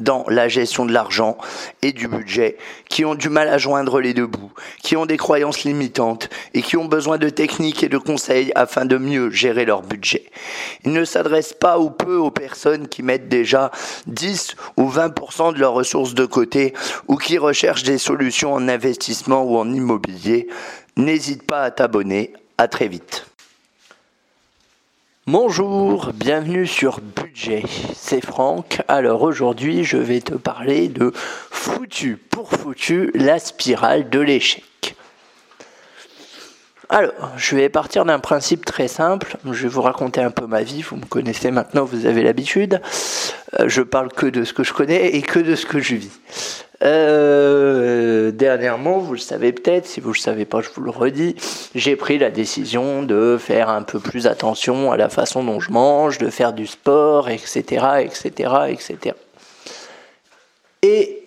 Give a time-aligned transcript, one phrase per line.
[0.00, 1.36] dans la gestion de l'argent
[1.82, 2.56] et du budget,
[2.88, 6.62] qui ont du mal à joindre les deux bouts, qui ont des croyances limitantes et
[6.62, 10.30] qui ont besoin de techniques et de conseils afin de mieux gérer leur budget.
[10.84, 13.70] Il ne s'adresse pas ou peu aux personnes qui mettent déjà
[14.06, 16.74] 10 ou 20% de leurs ressources de côté
[17.08, 20.48] ou qui recherchent des solutions en investissement ou en immobilier.
[20.96, 22.32] N'hésite pas à t'abonner.
[22.58, 23.29] À très vite.
[25.32, 27.62] Bonjour, bienvenue sur Budget,
[27.94, 28.82] c'est Franck.
[28.88, 34.96] Alors aujourd'hui je vais te parler de foutu pour foutu la spirale de l'échec.
[36.88, 39.36] Alors, je vais partir d'un principe très simple.
[39.44, 40.82] Je vais vous raconter un peu ma vie.
[40.82, 42.82] Vous me connaissez maintenant, vous avez l'habitude.
[43.60, 45.94] Euh, je parle que de ce que je connais et que de ce que je
[45.94, 46.10] vis.
[46.82, 47.79] Euh,
[48.40, 51.36] dernièrement, vous le savez peut-être, si vous ne le savez pas, je vous le redis,
[51.74, 55.70] j'ai pris la décision de faire un peu plus attention à la façon dont je
[55.70, 57.60] mange, de faire du sport, etc.,
[58.00, 59.14] etc., etc.
[60.82, 61.22] Et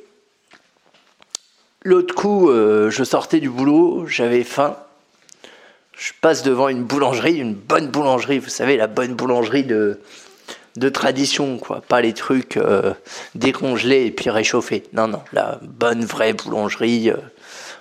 [1.84, 4.76] l'autre coup, euh, je sortais du boulot, j'avais faim.
[5.96, 10.00] Je passe devant une boulangerie, une bonne boulangerie, vous savez, la bonne boulangerie de,
[10.76, 11.82] de tradition, quoi.
[11.82, 12.94] Pas les trucs euh,
[13.36, 14.84] décongelés et puis réchauffés.
[14.94, 17.18] Non, non, la bonne vraie boulangerie euh,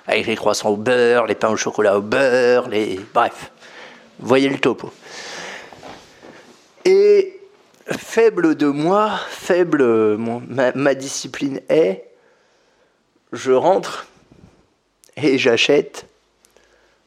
[0.07, 3.01] avec les croissants au beurre, les pains au chocolat au beurre, les.
[3.15, 3.51] Bref.
[4.19, 4.93] voyez le topo.
[6.85, 7.41] Et
[7.87, 10.17] faible de moi, faible
[10.49, 12.05] ma discipline est,
[13.33, 14.07] je rentre
[15.17, 16.07] et j'achète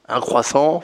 [0.08, 0.84] un croissant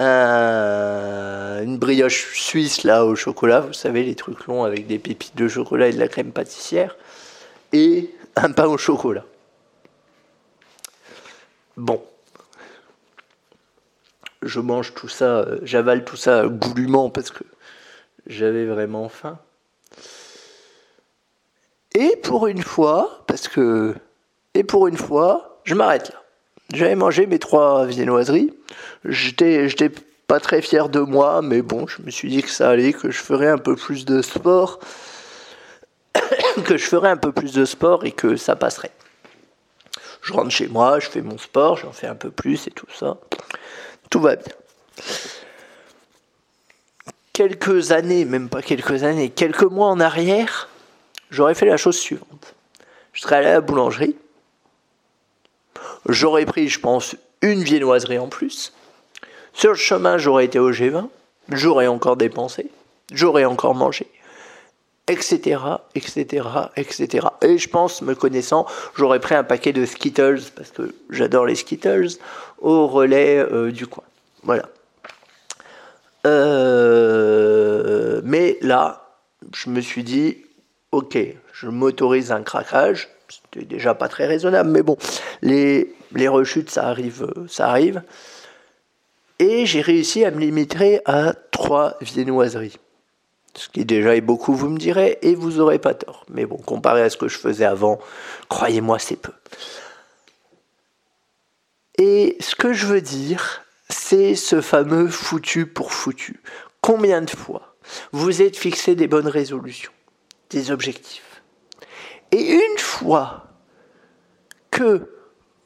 [0.00, 5.48] une brioche suisse là au chocolat, vous savez, les trucs longs avec des pépites de
[5.48, 6.96] chocolat et de la crème pâtissière,
[7.72, 9.24] et un pain au chocolat.
[11.76, 12.02] Bon.
[14.42, 17.44] Je mange tout ça, euh, j'avale tout ça goulûment parce que
[18.26, 19.38] j'avais vraiment faim.
[21.94, 23.94] Et pour une fois, parce que.
[24.54, 26.21] Et pour une fois, je m'arrête là.
[26.72, 28.52] J'avais mangé mes trois viennoiseries.
[29.04, 29.90] J'étais, j'étais
[30.26, 33.10] pas très fier de moi, mais bon, je me suis dit que ça allait, que
[33.10, 34.80] je ferais un peu plus de sport,
[36.64, 38.92] que je ferais un peu plus de sport et que ça passerait.
[40.22, 42.86] Je rentre chez moi, je fais mon sport, j'en fais un peu plus et tout
[42.98, 43.18] ça.
[44.08, 44.54] Tout va bien.
[47.32, 50.68] Quelques années, même pas quelques années, quelques mois en arrière,
[51.30, 52.54] j'aurais fait la chose suivante.
[53.12, 54.16] Je serais allé à la boulangerie,
[56.08, 58.72] J'aurais pris, je pense, une viennoiserie en plus.
[59.52, 61.08] Sur le chemin, j'aurais été au G20.
[61.50, 62.70] J'aurais encore dépensé.
[63.12, 64.06] J'aurais encore mangé.
[65.08, 65.58] Etc,
[65.94, 67.26] etc, etc.
[67.42, 71.56] Et je pense, me connaissant, j'aurais pris un paquet de Skittles, parce que j'adore les
[71.56, 72.18] Skittles,
[72.60, 74.04] au relais euh, du coin.
[74.44, 74.68] Voilà.
[76.26, 79.18] Euh, mais là,
[79.54, 80.38] je me suis dit,
[80.92, 81.18] ok,
[81.52, 84.96] je m'autorise un craquage, c'était déjà pas très raisonnable, mais bon,
[85.40, 88.02] les, les rechutes, ça arrive, ça arrive.
[89.38, 92.78] Et j'ai réussi à me limiter à trois viennoiseries.
[93.54, 96.24] Ce qui déjà est beaucoup, vous me direz, et vous n'aurez pas tort.
[96.30, 97.98] Mais bon, comparé à ce que je faisais avant,
[98.48, 99.32] croyez-moi, c'est peu.
[101.98, 106.40] Et ce que je veux dire, c'est ce fameux foutu pour foutu.
[106.80, 107.76] Combien de fois
[108.12, 109.92] vous êtes fixé des bonnes résolutions,
[110.50, 111.31] des objectifs?
[112.32, 113.44] Et une fois
[114.70, 115.08] que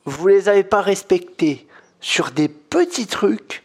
[0.05, 1.67] vous ne les avez pas respectés
[2.01, 3.65] sur des petits trucs,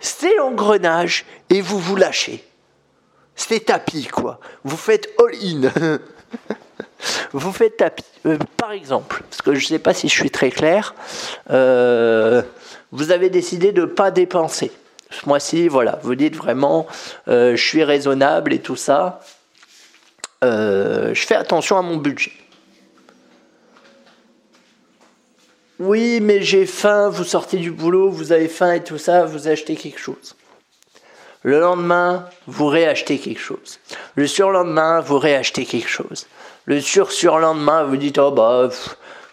[0.00, 2.44] c'est l'engrenage et vous vous lâchez.
[3.34, 4.40] C'est tapis, quoi.
[4.64, 5.70] Vous faites all-in.
[7.32, 8.04] vous faites tapis.
[8.26, 10.94] Euh, par exemple, parce que je ne sais pas si je suis très clair,
[11.50, 12.42] euh,
[12.90, 14.70] vous avez décidé de ne pas dépenser.
[15.10, 16.86] Ce mois-ci, voilà, vous dites vraiment,
[17.28, 19.20] euh, je suis raisonnable et tout ça.
[20.42, 22.32] Euh, je fais attention à mon budget.
[25.78, 29.48] Oui, mais j'ai faim, vous sortez du boulot, vous avez faim et tout ça, vous
[29.48, 30.36] achetez quelque chose.
[31.42, 33.80] Le lendemain, vous réachetez quelque chose.
[34.14, 36.26] Le surlendemain, vous réachetez quelque chose.
[36.66, 38.68] Le sur-surlendemain, vous dites, oh bah,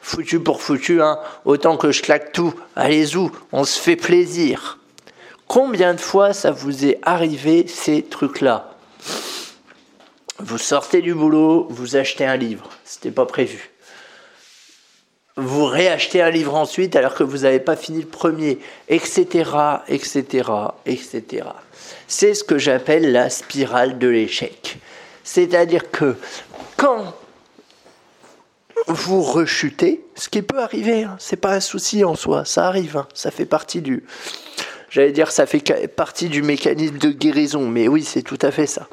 [0.01, 4.79] foutu pour foutu, hein, autant que je claque tout, allez-y, on se fait plaisir.
[5.47, 8.68] Combien de fois ça vous est arrivé ces trucs-là?
[10.39, 13.71] Vous sortez du boulot, vous achetez un livre, c'était pas prévu.
[15.35, 19.51] Vous réachetez un livre ensuite alors que vous n'avez pas fini le premier, etc.,
[19.87, 20.51] etc.,
[20.85, 21.23] etc.
[22.07, 24.77] C'est ce que j'appelle la spirale de l'échec.
[25.23, 26.15] C'est-à-dire que
[26.77, 27.13] quand
[28.87, 32.97] vous rechutez, ce qui peut arriver, hein, c'est pas un souci en soi, ça arrive,
[32.97, 34.03] hein, ça fait partie du,
[34.89, 38.67] j'allais dire, ça fait partie du mécanisme de guérison, mais oui, c'est tout à fait
[38.67, 38.87] ça.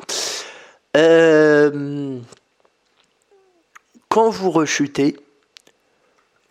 [0.96, 2.18] Euh,
[4.08, 5.16] quand vous rechutez,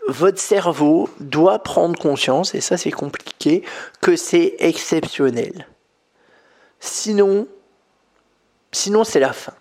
[0.07, 3.63] votre cerveau doit prendre conscience, et ça c'est compliqué,
[4.01, 5.68] que c'est exceptionnel.
[6.80, 7.47] Sinon,
[8.71, 9.53] sinon c'est la fin.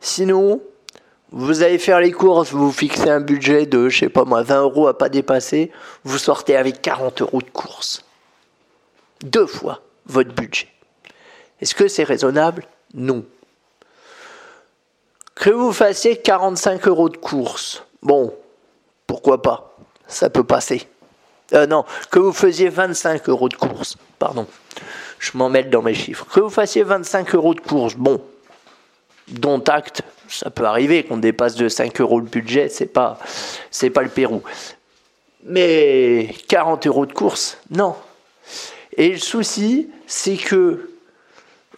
[0.00, 0.62] Sinon,
[1.32, 4.62] vous allez faire les courses, vous fixez un budget de, je sais pas moi, 20
[4.62, 5.70] euros à pas dépasser,
[6.04, 8.04] vous sortez avec 40 euros de course.
[9.22, 10.68] Deux fois votre budget.
[11.60, 12.66] Est-ce que c'est raisonnable?
[12.94, 13.24] Non.
[15.34, 18.34] Que vous fassiez 45 euros de course, bon,
[19.06, 20.86] pourquoi pas Ça peut passer.
[21.54, 24.46] Euh, non, que vous faisiez 25 euros de course, pardon,
[25.18, 26.26] je m'en mêle dans mes chiffres.
[26.32, 28.22] Que vous fassiez 25 euros de course, bon,
[29.28, 33.18] dont acte, ça peut arriver qu'on dépasse de 5 euros le budget, c'est pas,
[33.70, 34.42] c'est pas le Pérou.
[35.44, 37.96] Mais 40 euros de course, non.
[38.96, 40.91] Et le souci, c'est que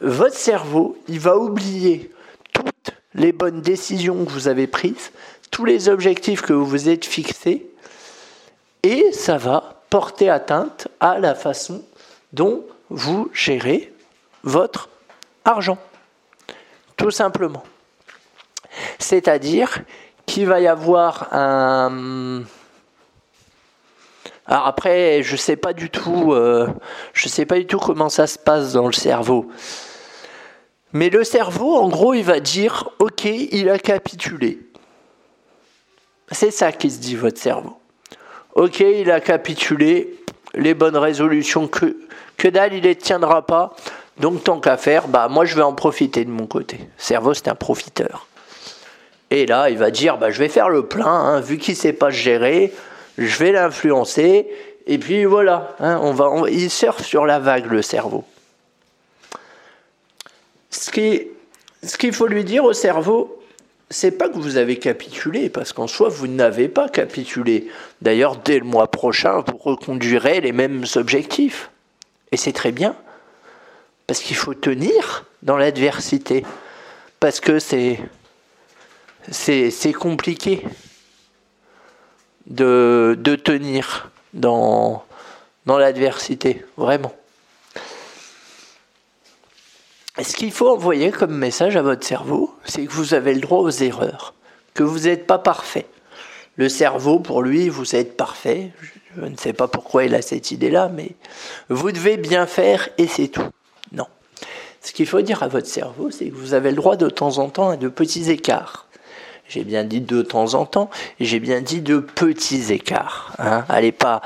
[0.01, 2.11] votre cerveau, il va oublier
[2.53, 5.13] toutes les bonnes décisions que vous avez prises,
[5.51, 7.67] tous les objectifs que vous vous êtes fixés,
[8.83, 11.85] et ça va porter atteinte à la façon
[12.33, 13.93] dont vous gérez
[14.43, 14.89] votre
[15.45, 15.79] argent.
[16.97, 17.63] Tout simplement.
[18.99, 19.83] C'est-à-dire
[20.27, 22.43] qu'il va y avoir un...
[24.47, 26.69] Alors après, je sais pas du tout, euh,
[27.13, 29.49] je sais pas du tout comment ça se passe dans le cerveau.
[30.93, 34.59] Mais le cerveau, en gros, il va dire, ok, il a capitulé.
[36.31, 37.77] C'est ça qui se dit votre cerveau.
[38.55, 40.21] Ok, il a capitulé.
[40.55, 41.97] Les bonnes résolutions que
[42.37, 43.75] que dalle, il les tiendra pas.
[44.19, 46.79] Donc tant qu'à faire, bah moi je vais en profiter de mon côté.
[46.97, 48.29] Cerveau c'est un profiteur.
[49.31, 51.93] Et là, il va dire, bah, je vais faire le plein, hein, vu qu'il sait
[51.93, 52.73] pas gérer,
[53.19, 54.49] je vais l'influencer,
[54.87, 58.25] et puis voilà, hein, on va, il surfe sur la vague, le cerveau.
[60.71, 63.41] Ce qu'il faut lui dire au cerveau,
[63.91, 67.69] c'est pas que vous avez capitulé, parce qu'en soi, vous n'avez pas capitulé.
[68.03, 71.71] D'ailleurs, dès le mois prochain, vous reconduirez les mêmes objectifs.
[72.33, 72.97] Et c'est très bien,
[74.07, 76.45] parce qu'il faut tenir dans l'adversité,
[77.21, 77.99] parce que c'est
[79.93, 80.65] compliqué
[82.47, 85.05] de, tenir dans,
[85.67, 87.15] dans l'adversité, vraiment.
[90.23, 93.59] Ce qu'il faut envoyer comme message à votre cerveau, c'est que vous avez le droit
[93.59, 94.35] aux erreurs,
[94.73, 95.87] que vous n'êtes pas parfait.
[96.57, 98.71] Le cerveau, pour lui, vous êtes parfait.
[99.17, 101.11] Je ne sais pas pourquoi il a cette idée-là, mais
[101.69, 103.49] vous devez bien faire et c'est tout.
[103.91, 104.07] Non.
[104.81, 107.39] Ce qu'il faut dire à votre cerveau, c'est que vous avez le droit de temps
[107.39, 108.87] en temps à de petits écarts.
[109.47, 113.35] J'ai bien dit de temps en temps, j'ai bien dit de petits écarts.
[113.39, 113.65] Hein.
[113.69, 114.23] Allez pas,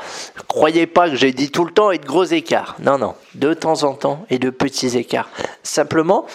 [0.47, 2.77] croyez pas que j'ai dit tout le temps et de gros écarts.
[2.81, 5.29] Non, non, de temps en temps et de petits écarts.
[5.63, 6.27] Simplement,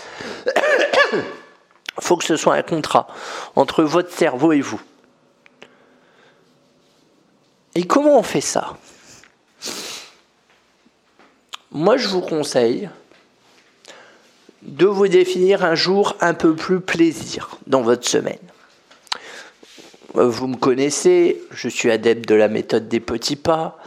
[1.99, 3.07] faut que ce soit un contrat
[3.55, 4.81] entre votre cerveau et vous.
[7.75, 8.77] Et comment on fait ça?
[11.71, 12.89] Moi, je vous conseille
[14.61, 18.37] de vous définir un jour un peu plus plaisir dans votre semaine.
[20.13, 23.79] Vous me connaissez, je suis adepte de la méthode des petits pas.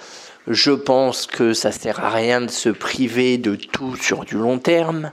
[0.49, 4.59] Je pense que ça sert à rien de se priver de tout sur du long
[4.59, 5.13] terme.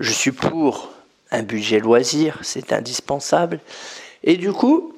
[0.00, 0.92] Je suis pour
[1.30, 3.60] un budget loisir, c'est indispensable.
[4.24, 4.96] Et du coup,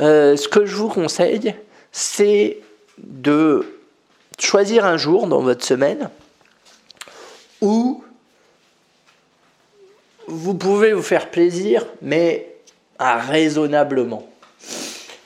[0.00, 1.56] euh, ce que je vous conseille,
[1.90, 2.58] c'est
[2.98, 3.76] de
[4.38, 6.10] choisir un jour dans votre semaine
[7.60, 8.04] où
[10.28, 12.55] vous pouvez vous faire plaisir, mais
[12.98, 14.28] raisonnablement.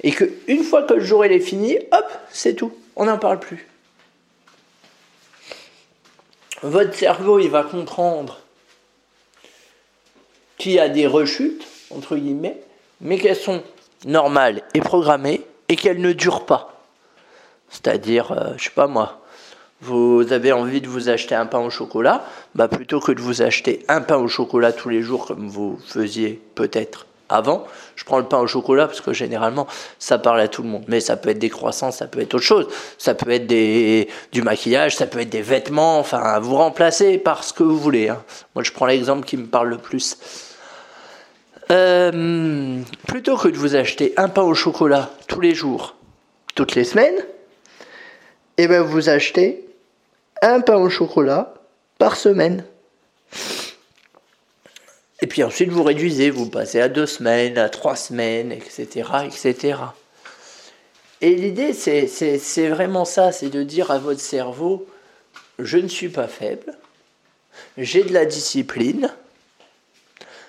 [0.03, 3.39] Et que une fois que le jour est fini, hop, c'est tout, on n'en parle
[3.39, 3.67] plus.
[6.62, 8.41] Votre cerveau, il va comprendre
[10.59, 12.61] qu'il y a des rechutes, entre guillemets,
[13.00, 13.62] mais qu'elles sont
[14.05, 16.85] normales et programmées et qu'elles ne durent pas.
[17.71, 19.21] C'est-à-dire, euh, je sais pas moi,
[19.81, 22.25] vous avez envie de vous acheter un pain au chocolat,
[22.55, 25.79] bah plutôt que de vous acheter un pain au chocolat tous les jours comme vous
[25.87, 27.67] faisiez peut-être avant.
[27.97, 29.67] Je prends le pain au chocolat parce que généralement
[29.99, 30.85] ça parle à tout le monde.
[30.89, 32.69] Mais ça peut être des croissants, ça peut être autre chose.
[32.99, 33.47] Ça peut être
[34.33, 35.99] du maquillage, ça peut être des vêtements.
[35.99, 38.09] Enfin, vous remplacez par ce que vous voulez.
[38.09, 38.23] Hein.
[38.55, 40.19] Moi, je prends l'exemple qui me parle le plus.
[41.71, 45.95] Euh, plutôt que de vous acheter un pain au chocolat tous les jours,
[46.57, 47.19] toutes les semaines,
[48.57, 49.65] et eh bien vous achetez
[50.43, 51.55] un pain au chocolat
[51.99, 52.65] par semaine.
[55.23, 59.09] Et puis ensuite vous réduisez, vous passez à deux semaines, à trois semaines, etc.
[59.25, 59.79] etc.
[61.21, 64.87] Et l'idée, c'est vraiment ça, c'est de dire à votre cerveau,
[65.59, 66.79] je ne suis pas faible,
[67.77, 69.11] j'ai de la discipline,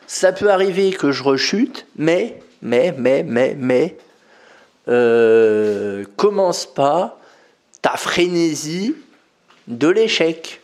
[0.08, 3.98] ça peut arriver que je rechute, mais, mais, mais, mais, mais,
[4.88, 7.20] euh, commence pas
[7.82, 8.96] ta frénésie
[9.68, 10.62] de l'échec.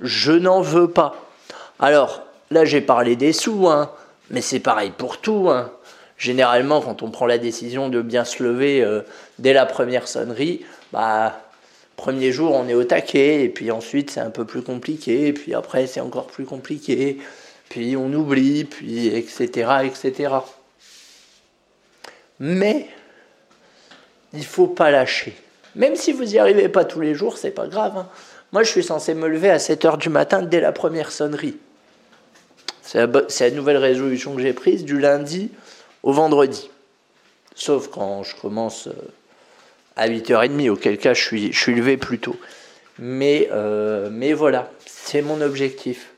[0.00, 1.30] Je n'en veux pas.
[1.78, 3.90] Alors, là j'ai parlé des sous, hein,
[4.30, 5.48] mais c'est pareil pour tout.
[5.50, 5.70] Hein.
[6.18, 9.02] Généralement, quand on prend la décision de bien se lever euh,
[9.38, 11.40] dès la première sonnerie, bah,
[11.96, 15.32] premier jour on est au taquet, et puis ensuite c'est un peu plus compliqué, et
[15.32, 17.18] puis après c'est encore plus compliqué,
[17.68, 19.70] puis on oublie, puis etc.
[19.84, 20.34] etc.
[22.40, 22.88] Mais
[24.32, 25.34] il faut pas lâcher.
[25.76, 27.96] Même si vous n'y arrivez pas tous les jours, c'est pas grave.
[27.96, 28.08] Hein.
[28.52, 31.56] Moi, je suis censé me lever à 7 h du matin dès la première sonnerie.
[32.84, 32.98] C'est
[33.40, 35.50] la, nouvelle résolution que j'ai prise du lundi
[36.02, 36.70] au vendredi.
[37.54, 38.92] Sauf quand je commence euh,
[39.96, 42.36] à 8h30, auquel cas je suis, je suis levé plus tôt.
[42.98, 46.12] Mais, euh, mais voilà, c'est mon objectif.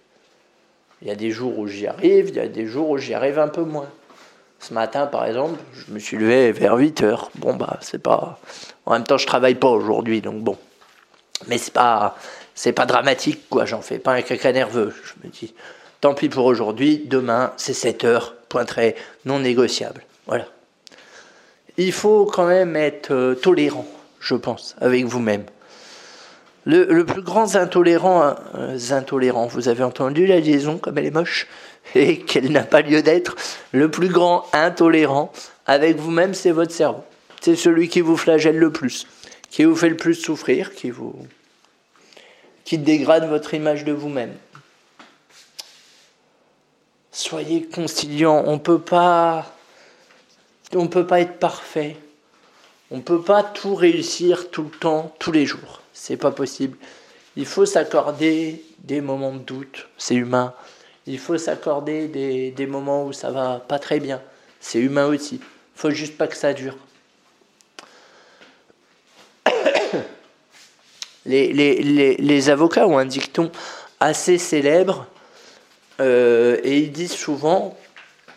[1.02, 3.14] Il y a des jours où j'y arrive, il y a des jours où j'y
[3.14, 3.88] arrive un peu moins.
[4.58, 8.40] Ce matin, par exemple, je me suis levé vers 8 h Bon, bah, c'est pas.
[8.86, 10.56] En même temps, je travaille pas aujourd'hui, donc bon.
[11.46, 12.16] Mais c'est pas,
[12.54, 13.66] c'est pas dramatique, quoi.
[13.66, 14.94] J'en fais pas un caca nerveux.
[15.04, 15.54] Je me dis,
[16.06, 17.02] tant pis pour aujourd'hui.
[17.04, 18.94] Demain, c'est 7 heures, point très
[19.24, 20.04] non négociable.
[20.28, 20.46] Voilà.
[21.78, 23.88] Il faut quand même être euh, tolérant,
[24.20, 25.42] je pense, avec vous-même.
[26.64, 31.48] Le, plus grand intolérant, euh, intolérant, vous avez entendu la liaison comme elle est moche
[31.96, 33.34] et qu'elle n'a pas lieu d'être.
[33.72, 35.32] Le plus grand intolérant
[35.66, 37.02] avec vous-même, c'est votre cerveau.
[37.40, 39.08] C'est celui qui vous flagelle le plus,
[39.50, 41.16] qui vous fait le plus souffrir, qui vous
[42.66, 44.34] qui dégrade votre image de vous-même.
[47.16, 49.46] Soyez conciliant, on peut pas
[50.74, 51.96] on peut pas être parfait.
[52.90, 56.76] On peut pas tout réussir tout le temps, tous les jours c'est pas possible.
[57.36, 60.54] Il faut s'accorder des moments de doute, c'est humain.
[61.06, 64.20] Il faut s'accorder des, moments où ça va pas très bien,
[64.60, 65.40] c'est humain aussi.
[65.74, 66.76] Faut juste pas que ça dure.
[71.24, 71.52] Les,
[72.18, 73.50] les, avocats ont un dicton
[73.98, 75.06] assez célèbre
[76.00, 77.76] euh, et ils disent souvent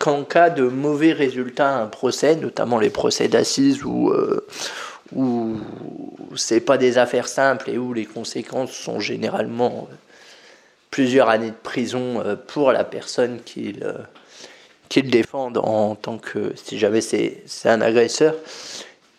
[0.00, 4.46] qu'en cas de mauvais résultat à un procès, notamment les procès d'assises ou, euh,
[5.14, 5.58] où
[6.36, 9.94] c'est pas des affaires simples et où les conséquences sont généralement euh,
[10.90, 13.94] plusieurs années de prison euh, pour la personne qui le,
[14.88, 18.34] qui défendent en tant que si jamais c'est un agresseur.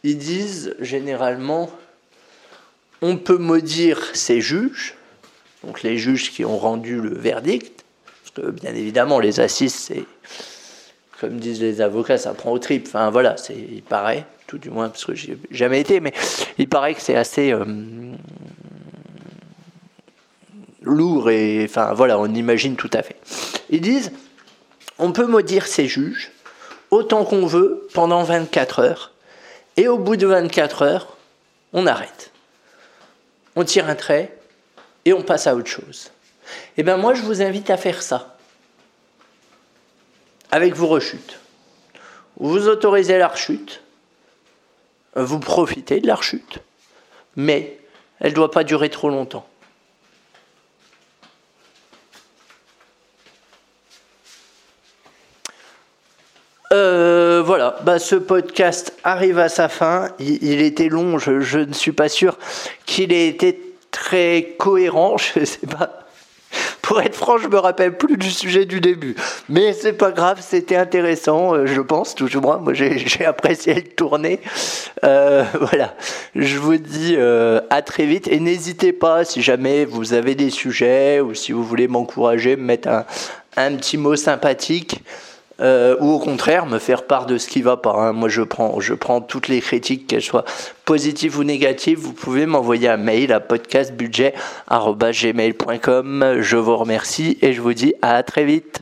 [0.03, 1.69] Ils disent généralement
[3.03, 4.95] on peut maudire ces juges,
[5.63, 7.80] donc les juges qui ont rendu le verdict,
[8.33, 10.05] que bien évidemment les assises c'est
[11.21, 12.87] comme disent les avocats, ça prend au trip.
[12.87, 16.13] Enfin voilà, c'est, il paraît, tout du moins parce que j'ai jamais été, mais
[16.57, 17.63] il paraît que c'est assez euh,
[20.81, 23.17] lourd et enfin voilà, on imagine tout à fait.
[23.69, 24.11] Ils disent,
[24.97, 26.31] on peut maudire ces juges
[26.89, 29.11] autant qu'on veut pendant 24 heures,
[29.77, 31.17] et au bout de 24 heures,
[31.71, 32.31] on arrête,
[33.55, 34.35] on tire un trait
[35.05, 36.11] et on passe à autre chose.
[36.77, 38.37] Eh bien moi, je vous invite à faire ça
[40.51, 41.39] avec vos rechutes.
[42.37, 43.81] Vous autorisez la rechute,
[45.15, 46.59] vous profitez de la rechute,
[47.35, 47.77] mais
[48.19, 49.47] elle ne doit pas durer trop longtemps.
[56.71, 60.09] Euh, voilà, bah, ce podcast arrive à sa fin.
[60.19, 62.37] Il, était long, je, ne suis pas sûr
[62.85, 65.17] qu'il ait été très cohérent.
[65.33, 66.00] Je ne sais pas
[66.91, 69.15] pour être franc, je me rappelle plus du sujet du début.
[69.47, 72.57] Mais c'est pas grave, c'était intéressant, euh, je pense, toujours moins.
[72.57, 74.41] Moi, j'ai apprécié le tourner.
[75.05, 75.95] Euh, voilà.
[76.35, 80.49] Je vous dis euh, à très vite et n'hésitez pas si jamais vous avez des
[80.49, 83.05] sujets ou si vous voulez m'encourager, me mettre un,
[83.55, 85.01] un petit mot sympathique.
[85.61, 87.93] Euh, ou au contraire me faire part de ce qui va pas.
[87.93, 88.11] Hein.
[88.13, 90.45] Moi, je prends, je prends toutes les critiques, qu'elles soient
[90.85, 91.99] positives ou négatives.
[91.99, 96.37] Vous pouvez m'envoyer un mail à podcastbudget@gmail.com.
[96.39, 98.81] Je vous remercie et je vous dis à très vite.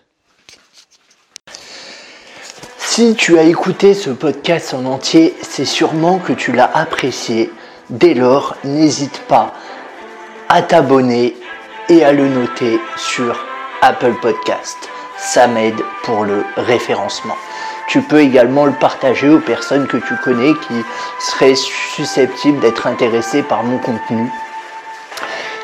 [2.78, 7.52] Si tu as écouté ce podcast en entier, c'est sûrement que tu l'as apprécié.
[7.90, 9.54] Dès lors, n'hésite pas
[10.48, 11.36] à t'abonner
[11.90, 13.46] et à le noter sur
[13.82, 14.78] Apple Podcast.
[15.22, 17.36] Ça m'aide pour le référencement.
[17.88, 20.84] Tu peux également le partager aux personnes que tu connais qui
[21.20, 24.30] seraient susceptibles d'être intéressées par mon contenu.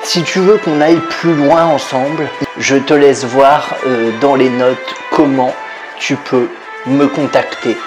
[0.03, 4.49] Si tu veux qu'on aille plus loin ensemble, je te laisse voir euh, dans les
[4.49, 5.53] notes comment
[5.97, 6.49] tu peux
[6.85, 7.77] me contacter.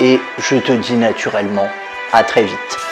[0.00, 1.68] Et je te dis naturellement
[2.12, 2.91] à très vite.